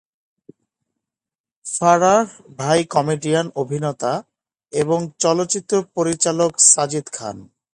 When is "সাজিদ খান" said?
6.71-7.37